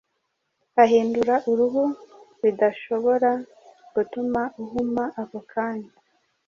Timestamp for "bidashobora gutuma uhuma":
2.41-5.03